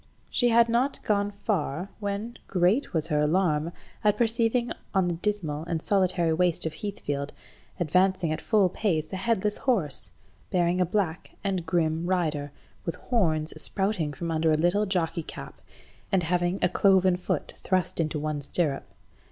[0.31, 3.71] She had not gone far, when great was her alarm
[4.03, 7.33] at perceiving on the dismal and solitary waste of Heathfield,
[7.79, 10.09] advancing at full pace, a headless horse,
[10.49, 12.51] bearing a black and grim rider,
[12.83, 15.61] with horns sprouting from under a little jockey–cap,
[16.11, 18.85] and having a cloven foot thrust into one stirrup.